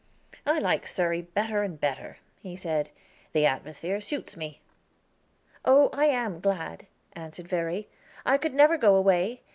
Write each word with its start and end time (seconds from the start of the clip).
"I 0.47 0.57
like 0.57 0.87
Surrey 0.87 1.21
better 1.21 1.61
and 1.61 1.79
better," 1.79 2.17
he 2.41 2.55
said; 2.55 2.89
"the 3.33 3.45
atmosphere 3.45 4.01
suits 4.01 4.35
me." 4.35 4.59
"Oh, 5.63 5.91
I 5.93 6.05
am 6.05 6.39
glad," 6.39 6.87
answered 7.13 7.47
Verry. 7.47 7.87
"I 8.25 8.39
could 8.39 8.55
never 8.55 8.77
go 8.79 8.95
away. 8.95 9.41